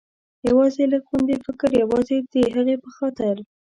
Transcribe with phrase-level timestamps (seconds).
[0.49, 3.35] یوازې لږ غوندې فکر، یوازې د هغې په خاطر.